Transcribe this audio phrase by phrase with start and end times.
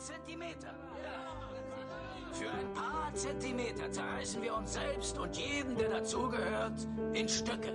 [0.00, 0.74] Zentimeter.
[2.32, 7.74] Für ein paar Zentimeter zerreißen wir uns selbst und jeden, der dazugehört, in Stücke.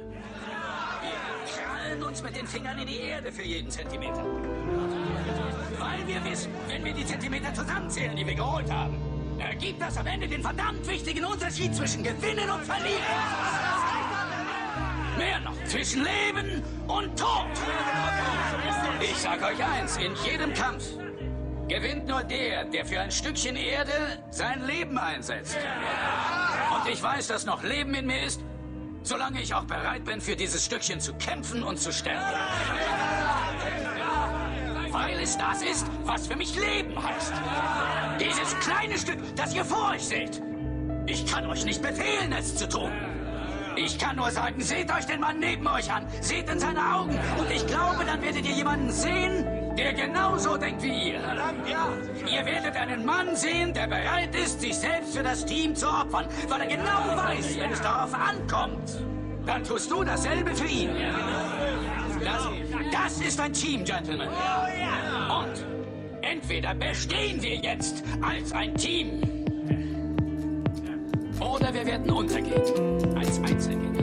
[1.01, 4.25] Wir krallen uns mit den Fingern in die Erde für jeden Zentimeter.
[5.77, 8.97] Weil wir wissen, wenn wir die Zentimeter zusammenzählen, die wir geholt haben,
[9.37, 13.03] ergibt das am Ende den verdammt wichtigen Unterschied zwischen Gewinnen und Verlieren.
[15.15, 17.45] Mehr noch, zwischen Leben und Tod.
[18.99, 20.85] Ich sag euch eins, in jedem Kampf
[21.67, 23.91] gewinnt nur der, der für ein Stückchen Erde
[24.29, 25.57] sein Leben einsetzt.
[26.75, 28.41] Und ich weiß, dass noch Leben in mir ist,
[29.03, 32.25] solange ich auch bereit bin, für dieses Stückchen zu kämpfen und zu sterben.
[34.91, 37.33] Weil es das ist, was für mich Leben heißt.
[38.19, 40.41] Dieses kleine Stück, das ihr vor euch seht.
[41.07, 42.91] Ich kann euch nicht befehlen, es zu tun.
[43.75, 46.07] Ich kann nur sagen, seht euch den Mann neben euch an.
[46.21, 47.19] Seht in seine Augen.
[47.37, 49.45] Und ich glaube, dann werdet ihr jemanden sehen,
[49.77, 51.21] der genauso denkt wie ihr.
[52.31, 56.27] Ihr werdet einen Mann sehen, der bereit ist, sich selbst für das Team zu opfern,
[56.47, 59.03] weil er genau weiß, wenn es darauf ankommt,
[59.45, 60.89] dann tust du dasselbe für ihn.
[62.23, 62.49] Das,
[62.91, 64.29] das ist ein Team, Gentlemen.
[64.29, 65.65] Und
[66.21, 69.21] entweder bestehen wir jetzt als ein Team,
[71.39, 73.94] oder wir werden untergehen als Einzelgänger.